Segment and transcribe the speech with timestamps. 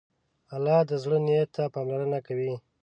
[0.55, 2.53] الله د زړه نیت ته پاملرنه کوي.